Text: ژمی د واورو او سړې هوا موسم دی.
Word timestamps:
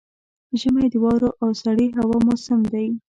ژمی 0.59 0.85
د 0.93 0.95
واورو 1.03 1.29
او 1.43 1.49
سړې 1.61 1.87
هوا 1.99 2.17
موسم 2.27 2.59
دی. 2.73 2.87